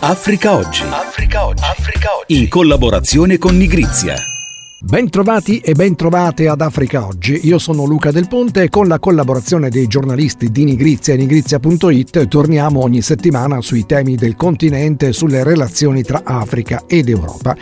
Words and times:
Africa 0.00 0.54
Oggi. 0.54 0.82
Africa 0.84 1.46
Oggi. 1.46 1.62
Africa 1.64 2.08
Oggi. 2.16 2.40
In 2.40 2.48
collaborazione 2.48 3.36
con 3.36 3.56
Nigrizia. 3.56 4.14
Bentrovati 4.78 5.58
e 5.58 5.74
bentrovate 5.74 6.46
ad 6.46 6.60
Africa 6.60 7.04
Oggi. 7.04 7.40
Io 7.48 7.58
sono 7.58 7.84
Luca 7.84 8.12
Del 8.12 8.28
Ponte 8.28 8.62
e 8.62 8.68
con 8.68 8.86
la 8.86 9.00
collaborazione 9.00 9.70
dei 9.70 9.88
giornalisti 9.88 10.52
di 10.52 10.62
Nigrizia 10.62 11.14
e 11.14 11.16
nigrizia.it 11.16 12.28
torniamo 12.28 12.80
ogni 12.80 13.02
settimana 13.02 13.60
sui 13.60 13.86
temi 13.86 14.14
del 14.14 14.36
continente 14.36 15.08
e 15.08 15.12
sulle 15.12 15.42
relazioni 15.42 16.04
tra 16.04 16.20
Africa 16.22 16.84
ed 16.86 17.08
Europa. 17.08 17.56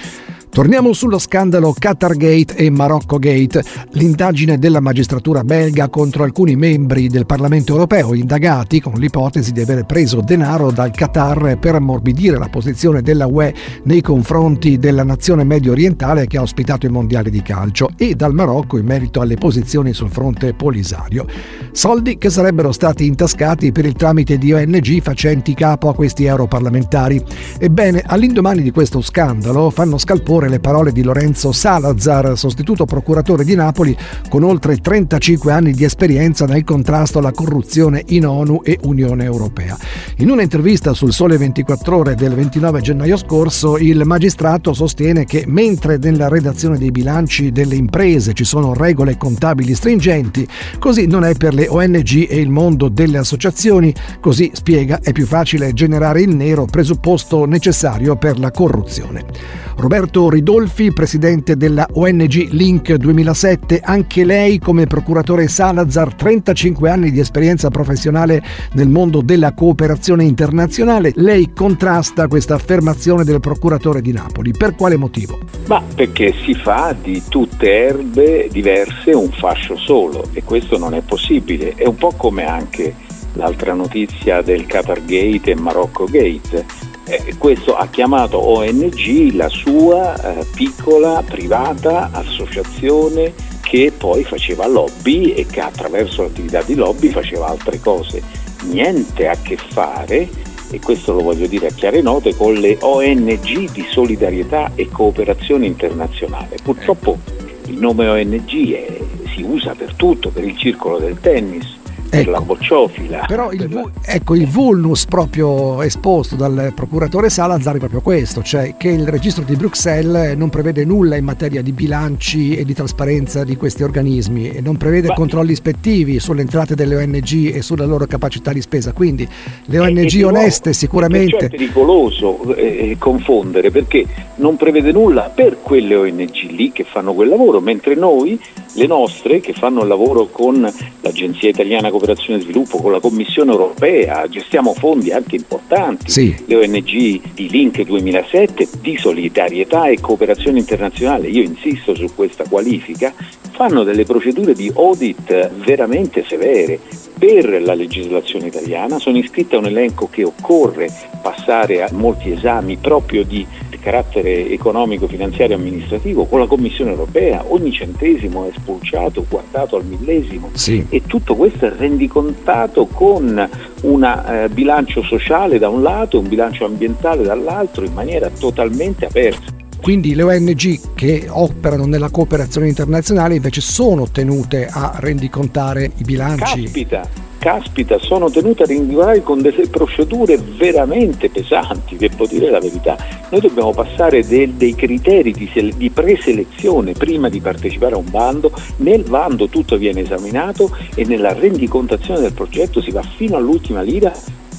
Torniamo 0.56 0.94
sullo 0.94 1.18
scandalo 1.18 1.74
Qatargate 1.78 2.56
e 2.56 2.70
Marocco 2.70 3.18
Gate, 3.18 3.62
l'indagine 3.90 4.58
della 4.58 4.80
magistratura 4.80 5.44
belga 5.44 5.90
contro 5.90 6.24
alcuni 6.24 6.56
membri 6.56 7.08
del 7.08 7.26
Parlamento 7.26 7.72
europeo 7.72 8.14
indagati 8.14 8.80
con 8.80 8.94
l'ipotesi 8.94 9.52
di 9.52 9.60
aver 9.60 9.84
preso 9.84 10.22
denaro 10.22 10.70
dal 10.70 10.92
Qatar 10.92 11.58
per 11.58 11.74
ammorbidire 11.74 12.38
la 12.38 12.48
posizione 12.48 13.02
della 13.02 13.26
UE 13.26 13.52
nei 13.82 14.00
confronti 14.00 14.78
della 14.78 15.04
nazione 15.04 15.44
medio 15.44 15.72
orientale 15.72 16.26
che 16.26 16.38
ha 16.38 16.42
ospitato 16.42 16.86
i 16.86 16.90
mondiali 16.90 17.28
di 17.28 17.42
calcio 17.42 17.90
e 17.94 18.14
dal 18.14 18.32
Marocco 18.32 18.78
in 18.78 18.86
merito 18.86 19.20
alle 19.20 19.34
posizioni 19.34 19.92
sul 19.92 20.08
fronte 20.08 20.54
polisario. 20.54 21.26
Soldi 21.72 22.16
che 22.16 22.30
sarebbero 22.30 22.72
stati 22.72 23.04
intascati 23.04 23.72
per 23.72 23.84
il 23.84 23.92
tramite 23.92 24.38
di 24.38 24.54
ONG 24.54 25.02
facenti 25.02 25.52
capo 25.52 25.90
a 25.90 25.94
questi 25.94 26.24
europarlamentari. 26.24 27.22
Ebbene, 27.58 28.02
all'indomani 28.06 28.62
di 28.62 28.70
questo 28.70 29.02
scandalo 29.02 29.68
fanno 29.68 29.98
scalpore 29.98 30.44
le 30.48 30.60
parole 30.60 30.92
di 30.92 31.02
Lorenzo 31.02 31.52
Salazar, 31.52 32.36
sostituto 32.36 32.84
procuratore 32.84 33.44
di 33.44 33.54
Napoli 33.54 33.96
con 34.28 34.42
oltre 34.42 34.76
35 34.76 35.52
anni 35.52 35.72
di 35.72 35.84
esperienza 35.84 36.46
nel 36.46 36.64
contrasto 36.64 37.18
alla 37.18 37.32
corruzione 37.32 38.02
in 38.08 38.26
ONU 38.26 38.60
e 38.64 38.78
Unione 38.82 39.24
Europea. 39.24 39.76
In 40.16 40.30
un'intervista 40.30 40.94
sul 40.94 41.12
Sole 41.12 41.36
24 41.36 41.96
ore 41.96 42.14
del 42.14 42.34
29 42.34 42.80
gennaio 42.80 43.16
scorso, 43.16 43.78
il 43.78 44.02
magistrato 44.04 44.72
sostiene 44.72 45.24
che 45.24 45.44
mentre 45.46 45.98
nella 45.98 46.28
redazione 46.28 46.78
dei 46.78 46.90
bilanci 46.90 47.52
delle 47.52 47.74
imprese 47.74 48.32
ci 48.32 48.44
sono 48.44 48.74
regole 48.74 49.16
contabili 49.16 49.74
stringenti, 49.74 50.46
così 50.78 51.06
non 51.06 51.24
è 51.24 51.34
per 51.34 51.54
le 51.54 51.68
ONG 51.68 52.26
e 52.28 52.40
il 52.40 52.50
mondo 52.50 52.88
delle 52.88 53.18
associazioni, 53.18 53.94
così 54.20 54.50
spiega 54.54 55.00
è 55.02 55.12
più 55.12 55.26
facile 55.26 55.72
generare 55.72 56.22
il 56.22 56.34
nero 56.34 56.64
presupposto 56.64 57.44
necessario 57.44 58.16
per 58.16 58.38
la 58.38 58.50
corruzione. 58.50 59.65
Roberto 59.78 60.30
Ridolfi, 60.30 60.90
presidente 60.90 61.54
della 61.54 61.86
ONG 61.92 62.48
Link 62.52 62.94
2007, 62.94 63.80
anche 63.84 64.24
lei 64.24 64.58
come 64.58 64.86
procuratore 64.86 65.48
Salazar, 65.48 66.14
35 66.14 66.88
anni 66.88 67.10
di 67.10 67.20
esperienza 67.20 67.68
professionale 67.68 68.42
nel 68.72 68.88
mondo 68.88 69.20
della 69.20 69.52
cooperazione 69.52 70.24
internazionale. 70.24 71.12
Lei 71.16 71.52
contrasta 71.52 72.26
questa 72.26 72.54
affermazione 72.54 73.22
del 73.22 73.38
procuratore 73.40 74.00
di 74.00 74.12
Napoli. 74.12 74.52
Per 74.52 74.74
quale 74.74 74.96
motivo? 74.96 75.40
Ma 75.66 75.82
perché 75.94 76.32
si 76.42 76.54
fa 76.54 76.96
di 76.98 77.22
tutte 77.28 77.70
erbe 77.70 78.48
diverse 78.50 79.12
un 79.12 79.30
fascio 79.30 79.76
solo 79.76 80.28
e 80.32 80.42
questo 80.42 80.78
non 80.78 80.94
è 80.94 81.02
possibile. 81.02 81.74
È 81.74 81.86
un 81.86 81.96
po' 81.96 82.12
come 82.16 82.46
anche 82.46 82.94
l'altra 83.34 83.74
notizia 83.74 84.40
del 84.40 84.64
Qatar 84.64 85.04
Gate 85.04 85.50
e 85.50 85.54
Marocco 85.54 86.06
Gate 86.06 86.64
eh, 87.06 87.36
questo 87.38 87.76
ha 87.76 87.86
chiamato 87.86 88.38
ONG 88.38 89.32
la 89.32 89.48
sua 89.48 90.14
eh, 90.14 90.44
piccola 90.54 91.22
privata 91.22 92.10
associazione 92.12 93.32
che 93.60 93.92
poi 93.96 94.24
faceva 94.24 94.66
lobby 94.66 95.32
e 95.32 95.46
che 95.46 95.60
attraverso 95.60 96.22
l'attività 96.22 96.62
di 96.62 96.74
lobby 96.74 97.08
faceva 97.08 97.46
altre 97.46 97.80
cose. 97.80 98.22
Niente 98.70 99.28
a 99.28 99.36
che 99.40 99.56
fare, 99.56 100.28
e 100.70 100.80
questo 100.80 101.12
lo 101.12 101.22
voglio 101.22 101.46
dire 101.46 101.68
a 101.68 101.72
chiare 101.72 102.00
note, 102.02 102.34
con 102.34 102.54
le 102.54 102.76
ONG 102.80 103.70
di 103.70 103.86
solidarietà 103.90 104.72
e 104.74 104.88
cooperazione 104.88 105.66
internazionale. 105.66 106.56
Purtroppo 106.62 107.18
il 107.66 107.78
nome 107.78 108.08
ONG 108.08 108.72
è, 108.72 108.98
si 109.34 109.42
usa 109.42 109.74
per 109.74 109.94
tutto, 109.94 110.30
per 110.30 110.44
il 110.44 110.56
circolo 110.56 110.98
del 110.98 111.18
tennis, 111.20 111.76
ecco. 112.10 112.30
la 112.30 112.40
bocciofila. 112.40 113.24
Però 113.26 113.52
il, 113.52 113.68
la... 113.70 113.90
ecco, 114.02 114.34
il 114.34 114.46
vulnus 114.46 115.04
proprio 115.06 115.82
esposto 115.82 116.36
dal 116.36 116.72
procuratore 116.74 117.30
Salazar 117.30 117.76
è 117.76 117.78
proprio 117.78 118.00
questo, 118.00 118.42
cioè 118.42 118.76
che 118.76 118.88
il 118.88 119.06
registro 119.08 119.44
di 119.44 119.54
Bruxelles 119.56 120.36
non 120.36 120.48
prevede 120.48 120.84
nulla 120.84 121.16
in 121.16 121.24
materia 121.24 121.62
di 121.62 121.72
bilanci 121.72 122.56
e 122.56 122.64
di 122.64 122.74
trasparenza 122.74 123.44
di 123.44 123.56
questi 123.56 123.82
organismi 123.82 124.50
e 124.50 124.60
non 124.60 124.76
prevede 124.76 125.08
Ma... 125.08 125.14
controlli 125.14 125.52
ispettivi 125.52 126.18
sulle 126.20 126.42
entrate 126.42 126.74
delle 126.74 126.96
ONG 126.96 127.54
e 127.54 127.62
sulla 127.62 127.84
loro 127.84 128.06
capacità 128.06 128.52
di 128.52 128.60
spesa. 128.60 128.92
Quindi 128.92 129.28
le 129.66 129.78
ONG 129.78 130.22
oneste 130.24 130.72
sicuramente... 130.72 131.46
È 131.46 131.50
pericoloso 131.50 132.54
eh, 132.54 132.96
confondere 132.98 133.70
perché 133.70 134.06
non 134.36 134.56
prevede 134.56 134.92
nulla 134.92 135.30
per 135.34 135.58
quelle 135.62 135.94
ONG 135.96 136.50
lì 136.50 136.72
che 136.72 136.84
fanno 136.84 137.14
quel 137.14 137.28
lavoro, 137.28 137.60
mentre 137.60 137.94
noi, 137.94 138.38
le 138.74 138.86
nostre, 138.86 139.40
che 139.40 139.52
fanno 139.52 139.82
il 139.82 139.88
lavoro 139.88 140.26
con 140.30 140.60
l'Agenzia 141.00 141.48
Italiana 141.48 141.90
Cooperazione 141.96 142.38
e 142.38 142.42
Sviluppo, 142.42 142.78
con 142.78 142.92
la 142.92 143.00
Commissione 143.00 143.50
Europea, 143.50 144.28
gestiamo 144.28 144.74
fondi 144.74 145.12
anche 145.12 145.36
importanti, 145.36 146.10
sì. 146.10 146.36
le 146.44 146.56
ONG 146.56 147.32
di 147.32 147.48
Link 147.48 147.82
2007, 147.82 148.68
di 148.80 148.98
solidarietà 148.98 149.86
e 149.86 149.98
cooperazione 149.98 150.58
internazionale, 150.58 151.28
io 151.28 151.42
insisto 151.42 151.94
su 151.94 152.06
questa 152.14 152.44
qualifica, 152.46 153.14
fanno 153.52 153.82
delle 153.82 154.04
procedure 154.04 154.52
di 154.52 154.70
audit 154.74 155.50
veramente 155.64 156.24
severe 156.28 156.78
per 157.18 157.62
la 157.62 157.74
legislazione 157.74 158.46
italiana, 158.46 158.98
sono 158.98 159.16
iscritte 159.16 159.56
a 159.56 159.58
un 159.58 159.66
elenco 159.66 160.08
che 160.10 160.24
occorre 160.24 160.90
passare 161.22 161.82
a 161.82 161.88
molti 161.92 162.30
esami 162.30 162.76
proprio 162.76 163.24
di 163.24 163.46
carattere 163.86 164.50
economico, 164.50 165.06
finanziario 165.06 165.56
e 165.56 165.60
amministrativo 165.60 166.26
con 166.26 166.40
la 166.40 166.46
Commissione 166.46 166.90
europea, 166.90 167.44
ogni 167.46 167.70
centesimo 167.70 168.44
è 168.46 168.50
spulciato, 168.52 169.24
guardato 169.28 169.76
al 169.76 169.84
millesimo 169.84 170.50
sì. 170.54 170.84
e 170.88 171.02
tutto 171.06 171.36
questo 171.36 171.66
è 171.66 171.70
rendicontato 171.70 172.86
con 172.86 173.48
un 173.82 174.04
eh, 174.04 174.48
bilancio 174.48 175.02
sociale 175.02 175.58
da 175.58 175.68
un 175.68 175.82
lato 175.82 176.16
e 176.16 176.20
un 176.20 176.28
bilancio 176.28 176.64
ambientale 176.64 177.22
dall'altro 177.22 177.84
in 177.84 177.92
maniera 177.92 178.28
totalmente 178.28 179.06
aperta. 179.06 179.55
Quindi 179.80 180.14
le 180.14 180.22
ONG 180.22 180.94
che 180.94 181.26
operano 181.28 181.86
nella 181.86 182.10
cooperazione 182.10 182.68
internazionale 182.68 183.36
invece 183.36 183.60
sono 183.60 184.08
tenute 184.10 184.66
a 184.70 184.96
rendicontare 184.98 185.92
i 185.96 186.02
bilanci. 186.02 186.62
Caspita, 186.62 187.08
caspita, 187.38 187.98
sono 187.98 188.30
tenute 188.30 188.64
a 188.64 188.66
rendicontare 188.66 189.22
con 189.22 189.40
delle 189.40 189.68
procedure 189.68 190.38
veramente 190.38 191.30
pesanti, 191.30 191.96
devo 191.96 192.26
dire 192.26 192.50
la 192.50 192.58
verità. 192.58 192.96
Noi 193.30 193.40
dobbiamo 193.40 193.72
passare 193.72 194.26
del, 194.26 194.54
dei 194.54 194.74
criteri 194.74 195.32
di, 195.32 195.48
di 195.76 195.90
preselezione 195.90 196.92
prima 196.92 197.28
di 197.28 197.40
partecipare 197.40 197.94
a 197.94 197.98
un 197.98 198.10
bando, 198.10 198.50
nel 198.78 199.02
bando 199.02 199.48
tutto 199.48 199.76
viene 199.76 200.00
esaminato 200.00 200.76
e 200.94 201.04
nella 201.04 201.32
rendicontazione 201.32 202.20
del 202.20 202.32
progetto 202.32 202.80
si 202.80 202.90
va 202.90 203.02
fino 203.02 203.36
all'ultima 203.36 203.82
lira 203.82 204.12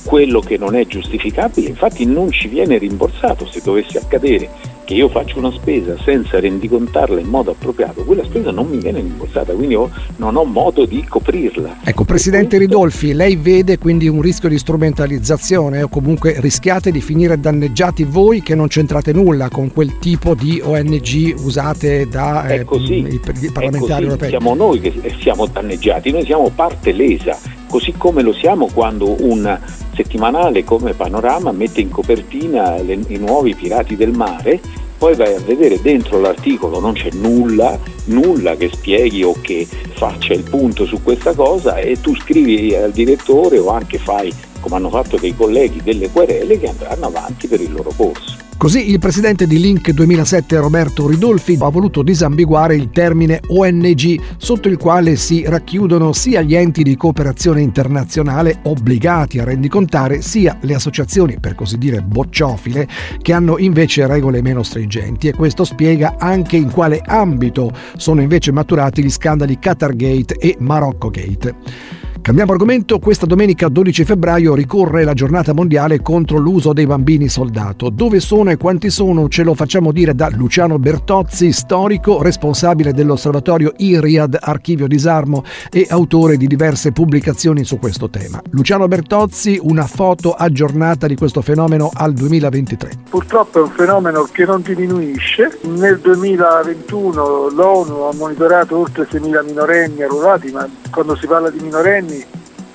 quello 0.07 0.39
che 0.39 0.57
non 0.57 0.73
è 0.73 0.85
giustificabile, 0.87 1.67
infatti 1.67 2.05
non 2.05 2.31
ci 2.31 2.47
viene 2.47 2.77
rimborsato 2.77 3.45
se 3.45 3.59
dovesse 3.61 3.97
accadere 3.97 4.49
che 4.87 4.93
io 4.93 5.09
faccio 5.09 5.37
una 5.37 5.51
spesa 5.51 5.97
senza 6.01 6.39
rendicontarla 6.39 7.19
in 7.19 7.27
modo 7.27 7.51
appropriato, 7.51 8.05
quella 8.05 8.23
spesa 8.23 8.51
non 8.51 8.67
mi 8.67 8.77
viene 8.77 8.99
rimborsata, 8.99 9.51
quindi 9.51 9.73
io 9.73 9.91
non 10.15 10.37
ho 10.37 10.45
modo 10.45 10.85
di 10.85 11.03
coprirla. 11.05 11.79
Ecco, 11.83 12.05
Presidente 12.05 12.55
questo... 12.55 12.73
Ridolfi, 12.73 13.13
lei 13.13 13.35
vede 13.35 13.77
quindi 13.79 14.07
un 14.07 14.21
rischio 14.21 14.47
di 14.47 14.57
strumentalizzazione 14.57 15.81
o 15.81 15.89
comunque 15.89 16.39
rischiate 16.39 16.91
di 16.91 17.01
finire 17.01 17.37
danneggiati 17.37 18.05
voi 18.05 18.41
che 18.41 18.55
non 18.55 18.69
c'entrate 18.69 19.11
nulla 19.11 19.49
con 19.49 19.73
quel 19.73 19.99
tipo 19.99 20.35
di 20.35 20.61
ONG 20.63 21.35
usate 21.37 22.07
da 22.07 22.47
eh, 22.47 22.61
i 22.61 23.51
parlamentari 23.51 24.05
europei? 24.05 24.29
Siamo 24.29 24.55
noi 24.55 24.79
che 24.79 24.93
siamo 25.19 25.47
danneggiati, 25.47 26.11
noi 26.11 26.23
siamo 26.23 26.49
parte 26.55 26.93
lesa, 26.93 27.37
così 27.67 27.93
come 27.97 28.21
lo 28.21 28.33
siamo 28.33 28.69
quando 28.73 29.15
un 29.23 29.59
settimanale 29.93 30.63
come 30.63 30.93
Panorama 30.93 31.51
mette 31.51 31.81
in 31.81 31.89
copertina 31.89 32.81
le, 32.81 32.99
i 33.07 33.17
nuovi 33.17 33.55
pirati 33.55 33.95
del 33.95 34.11
mare, 34.11 34.59
poi 34.97 35.15
vai 35.15 35.35
a 35.35 35.39
vedere 35.39 35.79
dentro 35.81 36.19
l'articolo 36.19 36.79
non 36.79 36.93
c'è 36.93 37.09
nulla, 37.13 37.77
nulla 38.05 38.55
che 38.55 38.69
spieghi 38.71 39.23
o 39.23 39.35
che 39.39 39.67
faccia 39.93 40.33
il 40.33 40.43
punto 40.43 40.85
su 40.85 41.03
questa 41.03 41.33
cosa 41.33 41.77
e 41.77 41.99
tu 42.01 42.15
scrivi 42.15 42.73
al 42.75 42.91
direttore 42.91 43.59
o 43.59 43.69
anche 43.69 43.99
fai, 43.99 44.33
come 44.59 44.75
hanno 44.75 44.89
fatto 44.89 45.17
dei 45.17 45.35
colleghi, 45.35 45.83
delle 45.83 46.09
querele 46.09 46.59
che 46.59 46.69
andranno 46.69 47.05
avanti 47.07 47.47
per 47.47 47.61
il 47.61 47.71
loro 47.71 47.91
corso. 47.95 48.46
Così 48.57 48.89
il 48.89 48.97
presidente 48.97 49.45
di 49.45 49.59
Link 49.59 49.91
2007 49.91 50.57
Roberto 50.57 51.07
Ridolfi 51.07 51.59
ha 51.61 51.69
voluto 51.69 52.01
disambiguare 52.01 52.75
il 52.75 52.89
termine 52.89 53.39
ONG 53.49 54.19
sotto 54.37 54.67
il 54.67 54.77
quale 54.77 55.15
si 55.15 55.43
racchiudono 55.45 56.11
sia 56.11 56.41
gli 56.41 56.55
enti 56.55 56.81
di 56.81 56.97
cooperazione 56.97 57.61
internazionale 57.61 58.61
obbligati 58.63 59.37
a 59.37 59.43
rendicontare 59.43 60.23
sia 60.23 60.57
le 60.61 60.73
associazioni 60.73 61.39
per 61.39 61.53
così 61.53 61.77
dire 61.77 62.01
bocciofile 62.01 62.87
che 63.21 63.31
hanno 63.31 63.59
invece 63.59 64.07
regole 64.07 64.41
meno 64.41 64.63
stringenti 64.63 65.27
e 65.27 65.33
questo 65.33 65.63
spiega 65.63 66.15
anche 66.17 66.55
in 66.55 66.71
quale 66.71 66.99
ambito 67.05 67.71
sono 67.95 68.21
invece 68.21 68.51
maturati 68.51 69.03
gli 69.03 69.11
scandali 69.11 69.59
Qatargate 69.59 70.35
e 70.35 70.55
Marocco 70.57 71.11
Gate. 71.11 71.96
Cambiamo 72.27 72.51
argomento, 72.51 72.99
questa 72.99 73.25
domenica 73.25 73.69
12 73.69 74.03
febbraio 74.03 74.53
ricorre 74.53 75.05
la 75.05 75.13
giornata 75.13 75.53
mondiale 75.53 76.01
contro 76.01 76.37
l'uso 76.37 76.73
dei 76.73 76.85
bambini 76.85 77.29
soldato. 77.29 77.89
Dove 77.89 78.19
sono 78.19 78.49
e 78.49 78.57
quanti 78.57 78.89
sono 78.89 79.29
ce 79.29 79.43
lo 79.43 79.53
facciamo 79.53 79.93
dire 79.93 80.13
da 80.13 80.27
Luciano 80.29 80.77
Bertozzi, 80.77 81.53
storico, 81.53 82.21
responsabile 82.21 82.91
dell'osservatorio 82.91 83.71
IRIAD 83.77 84.39
Archivio 84.41 84.87
Disarmo 84.87 85.45
e 85.71 85.87
autore 85.89 86.35
di 86.35 86.47
diverse 86.47 86.91
pubblicazioni 86.91 87.63
su 87.63 87.79
questo 87.79 88.09
tema. 88.09 88.41
Luciano 88.49 88.89
Bertozzi, 88.89 89.57
una 89.61 89.87
foto 89.87 90.33
aggiornata 90.33 91.07
di 91.07 91.15
questo 91.15 91.41
fenomeno 91.41 91.89
al 91.93 92.11
2023. 92.11 92.89
Purtroppo 93.09 93.59
è 93.59 93.61
un 93.61 93.71
fenomeno 93.71 94.27
che 94.29 94.43
non 94.43 94.61
diminuisce. 94.61 95.59
Nel 95.61 95.97
2021 95.99 97.51
l'ONU 97.51 98.01
ha 98.01 98.13
monitorato 98.13 98.79
oltre 98.79 99.07
6.000 99.09 99.45
minorenni 99.45 100.03
arruolati, 100.03 100.51
ma 100.51 100.67
quando 100.91 101.15
si 101.15 101.25
parla 101.25 101.49
di 101.49 101.59
minorenni 101.61 102.15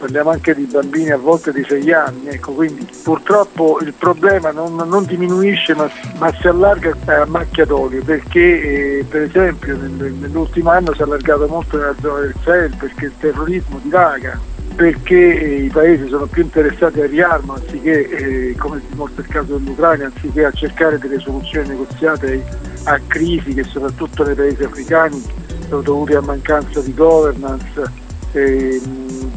parliamo 0.02 0.30
anche 0.30 0.52
di 0.56 0.64
bambini 0.64 1.10
a 1.10 1.16
volte 1.16 1.52
di 1.52 1.64
6 1.64 1.92
anni, 1.92 2.26
ecco, 2.26 2.54
quindi 2.54 2.88
purtroppo 3.04 3.78
il 3.82 3.94
problema 3.96 4.50
non, 4.50 4.74
non 4.74 5.04
diminuisce 5.04 5.76
ma, 5.76 5.88
ma, 6.18 6.34
si 6.40 6.48
allarga 6.48 6.96
a 7.04 7.24
macchia 7.26 7.64
d'olio 7.64 8.02
perché 8.02 8.98
eh, 8.98 9.04
per 9.08 9.22
esempio 9.22 9.76
nel, 9.76 10.12
nell'ultimo 10.14 10.70
anno 10.70 10.92
si 10.92 11.02
è 11.02 11.04
allargato 11.04 11.46
molto 11.46 11.76
nella 11.76 11.94
zona 12.00 12.18
del 12.18 12.34
Sahel 12.42 12.74
perché 12.76 13.04
il 13.04 13.12
terrorismo 13.16 13.78
divaga, 13.80 14.40
perché 14.74 15.40
eh, 15.40 15.62
i 15.66 15.68
paesi 15.68 16.08
sono 16.08 16.26
più 16.26 16.42
interessati 16.42 17.00
al 17.00 17.08
riarmo 17.08 17.54
anziché, 17.54 18.08
eh, 18.08 18.56
come 18.56 18.82
dimostra 18.88 19.22
il 19.22 19.28
caso 19.28 19.56
dell'Ucraina, 19.56 20.06
anziché 20.06 20.44
a 20.44 20.50
cercare 20.50 20.98
delle 20.98 21.20
soluzioni 21.20 21.68
negoziate 21.68 22.44
a 22.84 23.00
crisi 23.06 23.54
che 23.54 23.62
soprattutto 23.62 24.24
nei 24.24 24.34
paesi 24.34 24.64
africani 24.64 25.22
sono 25.68 25.80
dovute 25.80 26.16
a 26.16 26.20
mancanza 26.22 26.80
di 26.80 26.92
governance 26.92 28.10
eh, 28.32 28.80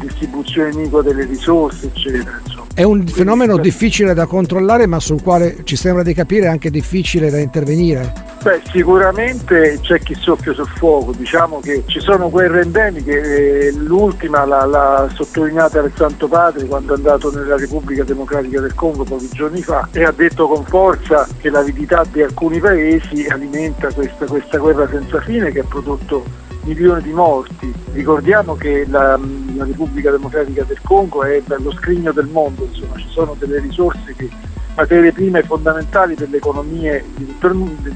distribuzione 0.00 0.70
iniqua 0.70 1.02
delle 1.02 1.24
risorse, 1.24 1.86
eccetera. 1.86 2.40
Insomma. 2.44 2.66
È 2.74 2.82
un 2.82 3.06
fenomeno 3.06 3.56
difficile 3.58 4.14
da 4.14 4.26
controllare, 4.26 4.86
ma 4.86 5.00
sul 5.00 5.22
quale 5.22 5.58
ci 5.64 5.76
sembra 5.76 6.02
di 6.02 6.14
capire 6.14 6.46
anche 6.46 6.70
difficile 6.70 7.30
da 7.30 7.38
intervenire. 7.38 8.12
Beh, 8.42 8.60
sicuramente 8.70 9.78
c'è 9.80 9.98
chi 9.98 10.14
soffia 10.14 10.52
sul 10.52 10.68
fuoco, 10.68 11.12
diciamo 11.12 11.58
che 11.58 11.82
ci 11.86 11.98
sono 11.98 12.30
guerre 12.30 12.60
endemiche, 12.60 13.72
l'ultima 13.74 14.44
l'ha, 14.44 15.08
sottolineata 15.12 15.80
il 15.80 15.92
Santo 15.96 16.28
Padre 16.28 16.66
quando 16.66 16.92
è 16.92 16.96
andato 16.96 17.32
nella 17.32 17.56
Repubblica 17.56 18.04
Democratica 18.04 18.60
del 18.60 18.74
Congo 18.74 19.02
pochi 19.02 19.28
giorni 19.32 19.62
fa 19.62 19.88
e 19.90 20.04
ha 20.04 20.12
detto 20.12 20.46
con 20.46 20.64
forza 20.64 21.26
che 21.40 21.50
l'avidità 21.50 22.04
di 22.12 22.22
alcuni 22.22 22.60
paesi 22.60 23.26
alimenta 23.28 23.92
questa, 23.92 24.26
questa 24.26 24.58
guerra 24.58 24.86
senza 24.88 25.20
fine 25.22 25.50
che 25.50 25.60
ha 25.60 25.66
prodotto 25.68 26.45
milioni 26.66 27.02
di 27.02 27.12
morti. 27.12 27.72
Ricordiamo 27.92 28.54
che 28.54 28.84
la, 28.88 29.18
la, 29.54 29.64
Repubblica 29.64 30.10
Democratica 30.10 30.64
del 30.64 30.80
Congo 30.82 31.22
è 31.22 31.42
lo 31.46 31.72
scrigno 31.72 32.12
del 32.12 32.26
mondo, 32.26 32.64
insomma, 32.64 32.96
ci 32.96 33.08
sono 33.08 33.34
delle 33.38 33.60
risorse 33.60 34.14
che 34.14 34.28
materie 34.74 35.12
prime 35.12 35.42
fondamentali 35.42 36.14
per 36.14 36.28
le 36.28 36.36
economie 36.36 37.02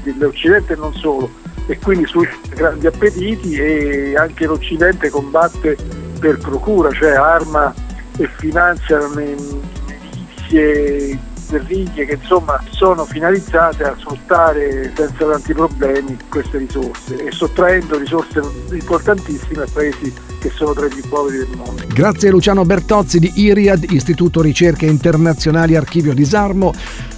dell'Occidente 0.03 0.73
e 0.73 0.77
non 0.77 0.93
solo 0.95 1.29
e 1.67 1.77
quindi 1.77 2.07
sui 2.07 2.27
grandi 2.49 2.87
appetiti 2.87 3.53
e 3.53 4.15
anche 4.17 4.47
l'Occidente 4.47 5.09
combatte 5.09 5.77
per 6.19 6.39
procura, 6.39 6.91
cioè 6.91 7.11
arma 7.11 7.71
e 8.17 8.27
finanzia 8.37 8.97
milizie 9.15 11.19
guerriglie 11.47 12.05
che 12.05 12.13
insomma 12.13 12.59
sono 12.81 13.05
finalizzate 13.05 13.83
a 13.83 13.95
sfruttare 13.95 14.91
senza 14.95 15.25
tanti 15.27 15.53
problemi 15.53 16.17
queste 16.27 16.57
risorse 16.57 17.27
e 17.27 17.31
sottraendo 17.31 17.95
risorse 17.99 18.41
importantissime 18.71 19.61
a 19.61 19.67
paesi 19.71 20.11
che 20.39 20.49
sono 20.49 20.73
tra 20.73 20.87
i 20.87 20.89
più 20.89 21.07
poveri 21.07 21.37
del 21.37 21.49
mondo. 21.55 21.83
Grazie 21.93 22.29
a 22.29 22.31
Luciano 22.31 22.65
Bertozzi 22.65 23.19
di 23.19 23.31
IRIAD, 23.35 23.85
Istituto 23.91 24.41
Ricerche 24.41 24.87
Internazionali 24.87 25.75
Archivio 25.75 26.15
Disarmo. 26.15 26.73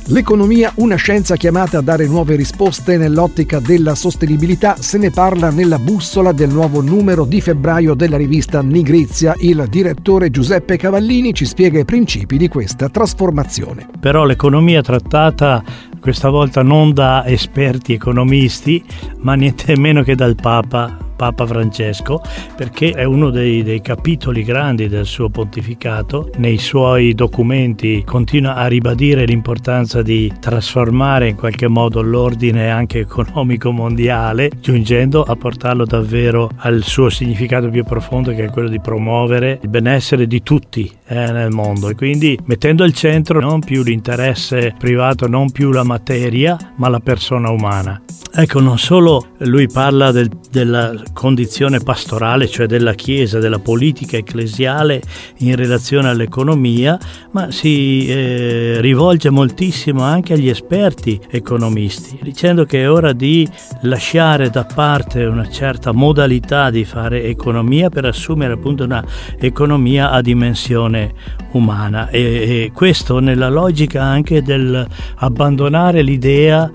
L'economia, 0.07 0.69
una 0.75 0.95
scienza 0.95 1.38
chiamata 1.38 1.77
a 1.77 1.81
dare 1.81 2.06
nuove 2.07 2.36
risposte 2.36 2.98
nell'ottica 2.98 3.59
della 3.59 3.95
sostenibilità, 3.95 4.75
se 4.77 4.98
ne 4.98 5.12
parla 5.12 5.50
nella 5.50 5.80
bussola 5.80 6.33
del 6.33 6.50
nuovo 6.50 6.81
numero 6.81 7.24
di 7.24 7.39
febbraio 7.39 7.94
della 7.94 8.18
rivista 8.18 8.62
Nigrizia. 8.62 9.33
Il 9.38 9.66
direttore 9.69 10.30
Giuseppe 10.30 10.75
Cavallini 10.75 11.33
ci 11.33 11.45
spiega 11.45 11.80
i 11.80 11.86
principi 11.86 12.36
di 12.36 12.50
questa 12.50 12.89
trasformazione. 12.89 13.88
Però 13.98 14.25
l'economia 14.25 14.81
trattata 14.81 15.53
questa 16.00 16.30
volta 16.30 16.64
non 16.64 16.94
da 16.94 17.26
esperti 17.26 17.94
economisti, 17.94 18.84
ma 19.18 19.34
niente 19.34 19.78
meno 19.78 20.04
che 20.04 20.16
dal 20.16 20.36
Papa 20.36 21.03
Papa 21.15 21.45
Francesco 21.45 22.21
perché 22.56 22.92
è 22.92 23.04
uno 23.04 23.30
dei, 23.30 23.63
dei, 23.63 23.81
capitoli 23.81 24.44
grandi 24.44 24.88
del 24.88 25.06
suo 25.06 25.30
pontificato. 25.30 26.30
Nei 26.38 26.57
suoi 26.57 27.13
documenti 27.13 28.04
continua 28.06 28.56
a 28.56 28.68
ribadire 28.68 29.25
l'importanza 29.25 30.01
di 30.01 30.31
trasformare 30.39 31.30
in 31.30 31.36
qualche 31.36 31.68
modo 31.68 32.01
l'ordine 32.01 32.69
anche 32.69 33.00
economico 33.00 33.71
mondiale, 33.71 34.51
giungendo 34.60 35.24
a 35.24 35.36
portarlo 35.36 35.86
davvero 35.86 36.50
al 36.57 36.83
suo 36.83 37.10
significato 37.10 37.69
più 37.69 37.83
profondo 37.83 38.33
che 38.33 38.45
è 38.45 38.50
quello 38.50 38.69
di 38.69 38.80
promuovere 38.80 39.59
il 39.62 39.69
benessere 39.69 40.27
di 40.27 40.42
tutti 40.44 40.89
eh, 41.07 41.31
nel 41.31 41.51
mondo 41.51 41.89
e 41.89 41.95
quindi 41.95 42.38
mettendo 42.45 42.83
al 42.83 42.94
centro 42.94 43.39
non 43.39 43.59
più 43.59 43.83
l'interesse 43.83 44.74
privato, 44.77 45.27
non 45.27 45.51
più 45.51 45.71
la 45.71 45.83
materia, 45.83 46.57
ma 46.75 46.89
la 46.89 47.00
persona 47.00 47.50
umana. 47.50 48.01
Ecco, 48.35 48.59
non 48.59 48.80
solo 48.80 49.27
lui 49.41 49.68
parla 49.68 50.12
del, 50.12 50.27
della 50.50 50.91
condizione 51.13 51.81
pastorale, 51.81 52.47
cioè 52.47 52.65
della 52.65 52.95
Chiesa, 52.95 53.38
della 53.38 53.59
politica 53.59 54.18
ecclesiale 54.18 55.03
in 55.39 55.56
relazione 55.56 56.09
all'economia, 56.09 56.97
ma 57.30 57.51
si 57.51 58.07
eh, 58.07 58.81
rivolge 58.81 59.30
moltissimo 59.30 60.01
anche 60.01 60.33
agli 60.33 60.50
esperti 60.50 61.21
economisti, 61.30 62.18
dicendo 62.24 62.65
che 62.65 62.81
è 62.81 62.89
ora 62.89 63.13
di 63.13 63.47
lasciare 63.83 64.50
da 64.50 64.65
parte 64.65 65.25
una 65.25 65.47
certa 65.47 65.91
modalità 65.91 66.71
di 66.71 66.85
fare 66.85 67.25
economia 67.25 67.89
per 67.89 68.06
assumere 68.06 68.53
appunto 68.53 68.83
una 68.83 69.06
economia 69.38 70.09
a 70.09 70.21
dimensione 70.21 71.13
umana. 71.51 72.09
E, 72.09 72.19
e 72.19 72.71
questo 72.74 73.19
nella 73.19 73.50
logica 73.50 74.01
anche 74.01 74.41
del 74.41 74.88
abbandonare 75.18 76.01
l'idea 76.01 76.71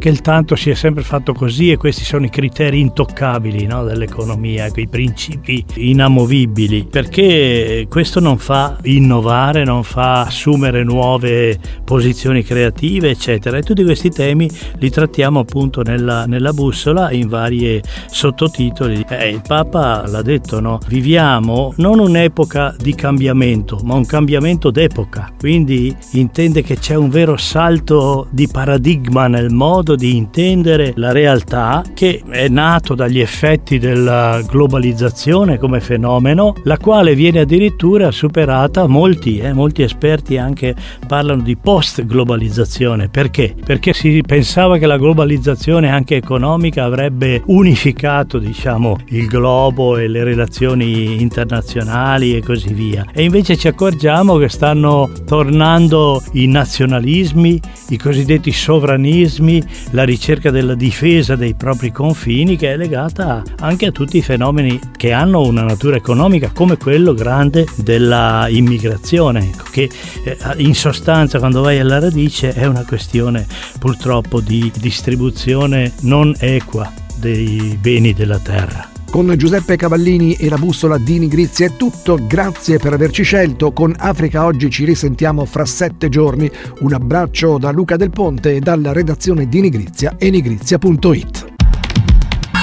che 0.00 0.08
il 0.08 0.22
tanto 0.22 0.56
si 0.56 0.70
è 0.70 0.74
sempre 0.74 1.02
fatto 1.02 1.34
così 1.34 1.70
e 1.70 1.76
questi 1.76 2.04
sono 2.04 2.24
i 2.24 2.30
criteri 2.30 2.80
intoccabili 2.80 3.66
no, 3.66 3.84
dell'economia, 3.84 4.70
quei 4.72 4.88
principi 4.88 5.64
inamovibili, 5.74 6.86
perché 6.90 7.86
questo 7.88 8.18
non 8.18 8.38
fa 8.38 8.78
innovare, 8.84 9.62
non 9.62 9.84
fa 9.84 10.22
assumere 10.22 10.82
nuove 10.82 11.58
posizioni 11.84 12.42
creative, 12.42 13.10
eccetera. 13.10 13.58
E 13.58 13.62
tutti 13.62 13.84
questi 13.84 14.08
temi 14.08 14.50
li 14.78 14.90
trattiamo 14.90 15.40
appunto 15.40 15.82
nella, 15.82 16.24
nella 16.24 16.52
bussola 16.52 17.12
in 17.12 17.28
vari 17.28 17.80
sottotitoli. 18.08 19.04
Eh, 19.06 19.28
il 19.28 19.42
Papa 19.46 20.08
l'ha 20.08 20.22
detto, 20.22 20.60
no? 20.60 20.78
viviamo 20.88 21.74
non 21.76 21.98
un'epoca 21.98 22.74
di 22.78 22.94
cambiamento, 22.94 23.78
ma 23.84 23.94
un 23.94 24.06
cambiamento 24.06 24.70
d'epoca, 24.70 25.30
quindi 25.38 25.94
intende 26.12 26.62
che 26.62 26.78
c'è 26.78 26.94
un 26.94 27.10
vero 27.10 27.36
salto 27.36 28.28
di 28.30 28.48
paradigma 28.50 29.28
nel 29.28 29.50
modo 29.50 29.89
modo 29.90 29.96
di 29.96 30.16
intendere 30.16 30.92
la 30.96 31.12
realtà 31.12 31.82
che 31.94 32.22
è 32.28 32.48
nato 32.48 32.94
dagli 32.94 33.20
effetti 33.20 33.78
della 33.78 34.40
globalizzazione 34.46 35.58
come 35.58 35.80
fenomeno, 35.80 36.54
la 36.64 36.78
quale 36.78 37.14
viene 37.14 37.40
addirittura 37.40 38.10
superata, 38.10 38.86
molti, 38.86 39.38
eh, 39.38 39.52
molti 39.52 39.82
esperti 39.82 40.36
anche 40.36 40.74
parlano 41.06 41.42
di 41.42 41.56
post-globalizzazione. 41.56 43.08
Perché? 43.08 43.54
Perché 43.64 43.92
si 43.92 44.22
pensava 44.24 44.78
che 44.78 44.86
la 44.86 44.98
globalizzazione 44.98 45.90
anche 45.90 46.16
economica 46.16 46.84
avrebbe 46.84 47.42
unificato 47.46 48.38
diciamo, 48.38 48.98
il 49.08 49.26
globo 49.26 49.96
e 49.96 50.08
le 50.08 50.22
relazioni 50.24 51.20
internazionali 51.20 52.36
e 52.36 52.42
così 52.42 52.72
via. 52.72 53.06
E 53.12 53.24
invece 53.24 53.56
ci 53.56 53.68
accorgiamo 53.68 54.36
che 54.36 54.48
stanno 54.48 55.10
tornando 55.26 56.22
i 56.32 56.46
nazionalismi, 56.46 57.60
i 57.88 57.96
cosiddetti 57.96 58.52
sovranismi, 58.52 59.62
la 59.90 60.04
ricerca 60.04 60.50
della 60.50 60.74
difesa 60.74 61.36
dei 61.36 61.54
propri 61.54 61.92
confini 61.92 62.56
che 62.56 62.72
è 62.72 62.76
legata 62.76 63.42
anche 63.58 63.86
a 63.86 63.90
tutti 63.92 64.18
i 64.18 64.22
fenomeni 64.22 64.78
che 64.96 65.12
hanno 65.12 65.42
una 65.42 65.62
natura 65.62 65.96
economica 65.96 66.50
come 66.52 66.76
quello 66.76 67.14
grande 67.14 67.66
della 67.76 68.46
immigrazione 68.48 69.40
ecco, 69.40 69.64
che 69.70 69.90
eh, 70.24 70.36
in 70.56 70.74
sostanza 70.74 71.38
quando 71.38 71.62
vai 71.62 71.78
alla 71.78 71.98
radice 71.98 72.52
è 72.52 72.66
una 72.66 72.84
questione 72.84 73.46
purtroppo 73.78 74.40
di 74.40 74.70
distribuzione 74.78 75.92
non 76.00 76.34
equa 76.38 76.92
dei 77.16 77.76
beni 77.80 78.14
della 78.14 78.38
terra. 78.38 78.89
Con 79.10 79.34
Giuseppe 79.36 79.74
Cavallini 79.74 80.34
e 80.34 80.48
la 80.48 80.56
bussola 80.56 80.96
di 80.96 81.18
Nigrizia 81.18 81.66
è 81.66 81.76
tutto, 81.76 82.16
grazie 82.20 82.78
per 82.78 82.92
averci 82.92 83.24
scelto. 83.24 83.72
Con 83.72 83.92
Africa 83.98 84.44
Oggi 84.44 84.70
ci 84.70 84.84
risentiamo 84.84 85.44
fra 85.44 85.64
sette 85.64 86.08
giorni. 86.08 86.48
Un 86.78 86.92
abbraccio 86.92 87.58
da 87.58 87.72
Luca 87.72 87.96
Del 87.96 88.10
Ponte 88.10 88.54
e 88.54 88.60
dalla 88.60 88.92
redazione 88.92 89.48
di 89.48 89.60
Nigrizia 89.60 90.14
e 90.16 90.30
nigrizia.it. 90.30 91.46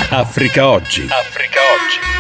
Africa 0.10 0.70
Oggi. 0.70 1.02
Africa 1.10 1.60
Oggi. 1.76 2.17